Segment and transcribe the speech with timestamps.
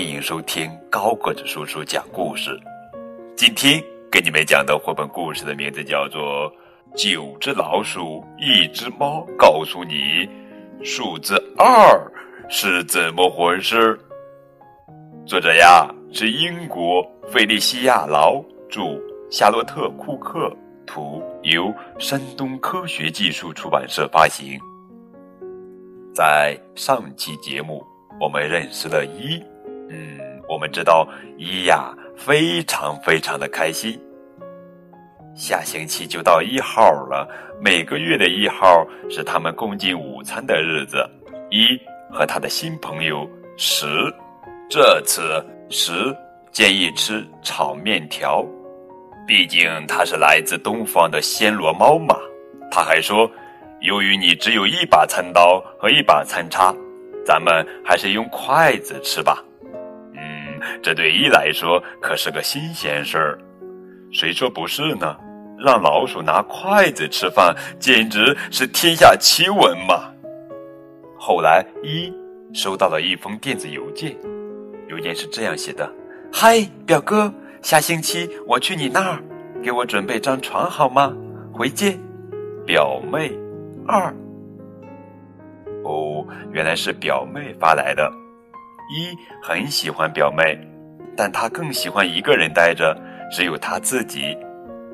[0.00, 2.58] 欢迎收听高个子叔叔讲故事。
[3.36, 3.78] 今天
[4.10, 6.50] 给你们讲的绘本故事的名字叫做
[6.94, 10.26] 《九只老鼠，一只猫》，告诉你
[10.82, 12.10] 数字二
[12.48, 14.00] 是怎么回事。
[15.26, 18.98] 作者呀是英国费利西亚劳著，
[19.30, 20.50] 夏洛特库克
[20.86, 24.58] 图，由山东科学技术出版社发行。
[26.14, 27.84] 在上期节目，
[28.18, 29.38] 我们认识了一。
[29.90, 30.18] 嗯，
[30.48, 34.00] 我们知道一呀非常非常的开心。
[35.34, 37.28] 下星期就到一号了，
[37.60, 41.04] 每个月的一号是他们共进午餐的日子。
[41.50, 41.76] 一
[42.12, 43.86] 和他的新朋友十，
[44.68, 45.92] 这次十
[46.52, 48.44] 建议吃炒面条，
[49.26, 52.16] 毕竟他是来自东方的暹罗猫嘛。
[52.70, 53.28] 他还说，
[53.80, 56.72] 由于你只有一把餐刀和一把餐叉，
[57.24, 59.42] 咱们还是用筷子吃吧。
[60.82, 63.38] 这对一来说可是个新鲜事儿，
[64.12, 65.16] 谁说不是呢？
[65.62, 70.10] 让老鼠拿筷子吃饭，简直是天下奇闻嘛！
[71.18, 72.10] 后来一
[72.54, 74.16] 收到了一封电子邮件，
[74.88, 75.86] 邮件是这样写的
[76.32, 77.30] ：“嗨，表哥，
[77.60, 79.22] 下星期我去你那儿，
[79.62, 81.14] 给我准备张床好吗？
[81.52, 81.98] 回见，
[82.64, 83.30] 表妹
[83.86, 84.14] 二。”
[85.84, 88.10] 哦，原来是表妹发来的。
[88.90, 90.58] 一很喜欢表妹，
[91.16, 92.96] 但他更喜欢一个人待着，
[93.30, 94.36] 只有他自己，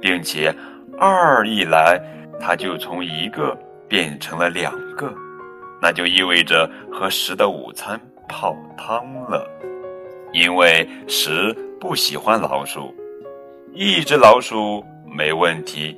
[0.00, 0.54] 并且
[0.96, 2.00] 二一来，
[2.38, 5.12] 他就从一个变成了两个，
[5.82, 9.44] 那就意味着和十的午餐泡汤了，
[10.32, 12.94] 因为十不喜欢老鼠，
[13.72, 15.96] 一只老鼠没问题，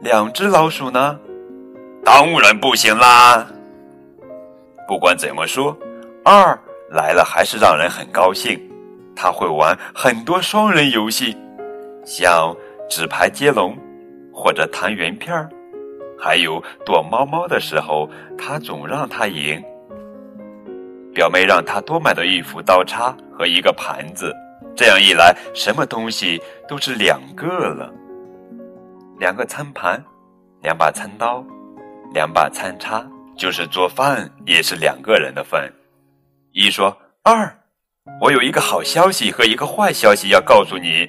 [0.00, 1.18] 两只老鼠呢，
[2.02, 3.46] 当然不行啦。
[4.88, 5.76] 不管怎么说，
[6.24, 6.58] 二。
[6.90, 8.60] 来了还是让人很高兴，
[9.14, 11.36] 他会玩很多双人游戏，
[12.04, 12.54] 像
[12.88, 13.76] 纸牌接龙，
[14.32, 15.48] 或者弹圆片儿，
[16.18, 18.08] 还有躲猫猫的时候，
[18.38, 19.62] 他总让他赢。
[21.12, 24.32] 表妹让他多买了一副刀叉和一个盘子，
[24.76, 27.90] 这样一来，什么东西都是两个了。
[29.18, 30.02] 两个餐盘，
[30.62, 31.42] 两把餐刀，
[32.12, 33.02] 两把餐叉，
[33.34, 35.72] 就是做饭也是两个人的份。
[36.58, 37.54] 一说二，
[38.18, 41.06] 我有一个好消息和一个坏消息要告诉你。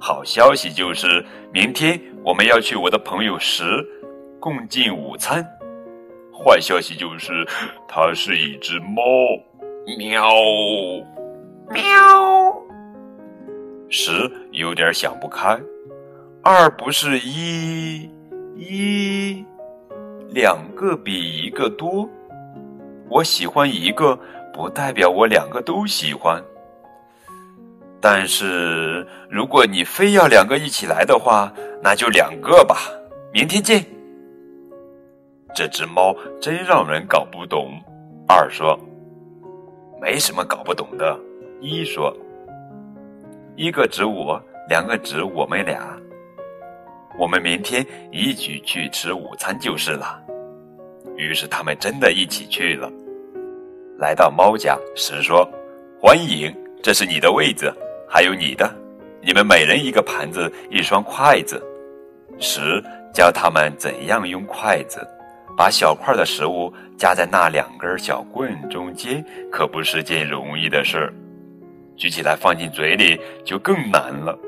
[0.00, 1.22] 好消息就是
[1.52, 3.62] 明天我们要去我的朋友十
[4.40, 5.44] 共进午餐。
[6.32, 7.46] 坏消息就是
[7.86, 9.02] 它是一只猫，
[9.98, 10.24] 喵
[11.68, 12.56] 喵。
[13.90, 14.10] 十
[14.52, 15.60] 有点想不开，
[16.42, 18.08] 二不是一
[18.56, 19.44] 一
[20.30, 22.08] 两个比一个多，
[23.10, 24.18] 我喜欢一个。
[24.56, 26.42] 不代表我两个都喜欢，
[28.00, 31.52] 但是如果你非要两个一起来的话，
[31.82, 32.78] 那就两个吧。
[33.34, 33.84] 明天见。
[35.54, 37.78] 这只猫真让人搞不懂。
[38.26, 38.78] 二说，
[40.00, 41.18] 没什么搞不懂的。
[41.60, 42.14] 一说，
[43.56, 45.86] 一个指我，两个指我们俩。
[47.18, 50.18] 我们明天一起去吃午餐就是了。
[51.16, 52.90] 于是他们真的一起去了。
[53.98, 55.48] 来到猫家，时说
[55.98, 57.72] ：“欢迎，这是你的位子，
[58.06, 58.70] 还有你的，
[59.22, 61.62] 你们每人一个盘子，一双筷子。”
[62.38, 62.82] 十
[63.14, 65.00] 教他们怎样用筷子，
[65.56, 71.12] 把小块的食物夹在那两根小棍中间，可不是件容易的事儿。
[71.96, 74.38] 举起来放进嘴里就更难了。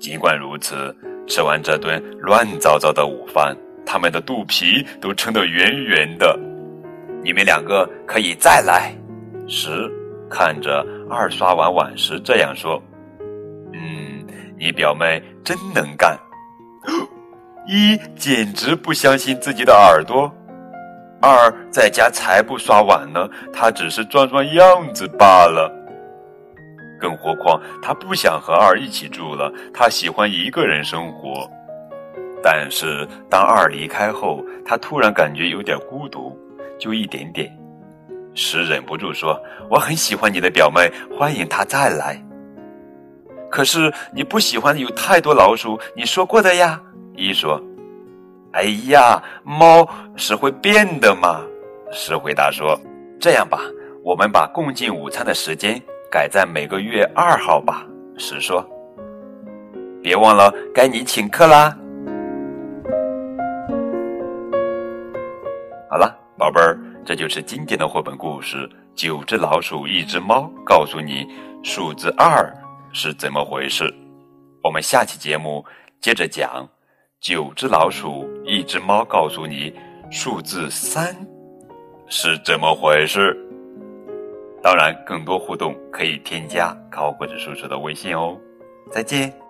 [0.00, 0.92] 尽管如此，
[1.28, 3.56] 吃完这顿乱糟糟的午饭，
[3.86, 6.36] 他们的肚皮都撑得圆圆的。
[7.22, 8.92] 你们两个可以再来。
[9.48, 9.90] 十
[10.30, 12.82] 看着二刷完碗时这样说
[13.72, 14.26] ：“嗯，
[14.58, 16.18] 你表妹真能干。
[17.68, 20.32] ”一简直不相信自己的耳朵。
[21.20, 25.70] 二在家才不刷碗呢，他只是装装样子罢了。
[26.98, 31.48] 更何况他不想和二一起住了，他喜欢一个人生活。
[32.42, 36.36] 但是当二离开后，他突然感觉有点孤独。
[36.82, 37.48] 就一点点，
[38.34, 39.40] 十忍不住说
[39.70, 42.20] ：“我很喜欢你的表妹，欢迎她再来。”
[43.48, 46.82] 可是你不喜欢有太多老鼠，你说过的呀。
[47.14, 47.62] 一说
[48.50, 51.42] ：“哎呀，猫是会变的嘛。”
[51.92, 52.76] 十回答说
[53.20, 53.60] ：“这样吧，
[54.02, 55.80] 我们把共进午餐的时间
[56.10, 57.86] 改在每个月二号吧。”
[58.18, 58.68] 十说
[60.02, 61.78] ：“别忘了，该你请客啦。”
[67.12, 71.26] 这就是经典的绘本故事《九只老鼠，一只猫》，告诉你
[71.62, 72.50] 数字二
[72.94, 73.84] 是怎么回事。
[74.62, 75.62] 我们下期节目
[76.00, 76.66] 接着讲
[77.20, 79.74] 《九只老鼠，一只猫》，告诉你
[80.10, 81.14] 数字三
[82.06, 83.36] 是怎么回事。
[84.62, 88.38] 当然，更多互动可以添加高个子叔叔的微信哦。
[88.90, 89.41] 再见。